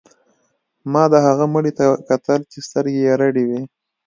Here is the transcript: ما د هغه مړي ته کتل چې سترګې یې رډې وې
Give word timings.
ما 0.91 1.03
د 1.11 1.13
هغه 1.27 1.45
مړي 1.53 1.71
ته 1.77 1.85
کتل 2.09 2.39
چې 2.51 2.59
سترګې 2.67 3.01
یې 3.05 3.13
رډې 3.21 3.43
وې 3.49 3.61